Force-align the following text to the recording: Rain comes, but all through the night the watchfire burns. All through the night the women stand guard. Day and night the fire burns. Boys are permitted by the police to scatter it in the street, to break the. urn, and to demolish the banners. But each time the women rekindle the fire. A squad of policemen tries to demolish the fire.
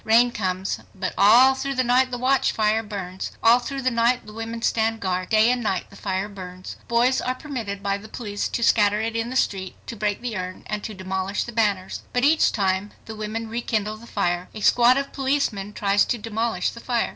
Rain 0.03 0.31
comes, 0.31 0.79
but 0.95 1.13
all 1.15 1.53
through 1.53 1.75
the 1.75 1.83
night 1.83 2.09
the 2.09 2.17
watchfire 2.17 2.81
burns. 2.81 3.33
All 3.43 3.59
through 3.59 3.83
the 3.83 3.91
night 3.91 4.25
the 4.25 4.33
women 4.33 4.63
stand 4.63 4.99
guard. 4.99 5.29
Day 5.29 5.51
and 5.51 5.61
night 5.61 5.91
the 5.91 5.95
fire 5.95 6.27
burns. 6.27 6.75
Boys 6.87 7.21
are 7.21 7.35
permitted 7.35 7.83
by 7.83 7.99
the 7.99 8.07
police 8.09 8.47
to 8.49 8.63
scatter 8.63 8.99
it 8.99 9.15
in 9.15 9.29
the 9.29 9.35
street, 9.35 9.75
to 9.85 9.95
break 9.95 10.19
the. 10.19 10.35
urn, 10.35 10.63
and 10.65 10.83
to 10.85 10.95
demolish 10.95 11.43
the 11.43 11.51
banners. 11.51 12.01
But 12.13 12.23
each 12.23 12.51
time 12.51 12.93
the 13.05 13.15
women 13.15 13.47
rekindle 13.47 13.97
the 13.97 14.07
fire. 14.07 14.49
A 14.55 14.61
squad 14.61 14.97
of 14.97 15.13
policemen 15.13 15.71
tries 15.71 16.03
to 16.05 16.17
demolish 16.17 16.71
the 16.71 16.79
fire. 16.79 17.09